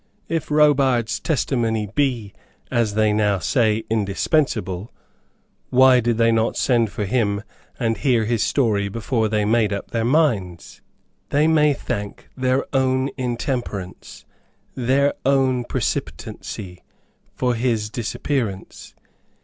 [0.27, 2.33] If Robart's testimony be,
[2.71, 4.91] as they now say, indispensable,
[5.69, 7.43] why did they not send for him
[7.79, 10.81] and hear his story before they made up their minds?
[11.29, 14.25] They may thank their own intemperance,
[14.73, 16.81] their own precipitancy,
[17.35, 18.95] for his disappearance.